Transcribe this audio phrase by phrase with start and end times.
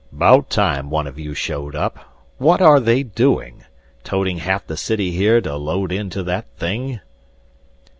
[0.11, 1.99] "'Bout time one of you showed up.
[2.39, 3.65] What are they doing
[4.03, 7.01] toting half the city here to load into that thing?"